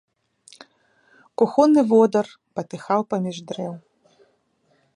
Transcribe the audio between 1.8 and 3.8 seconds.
водар патыхаў паміж дрэў.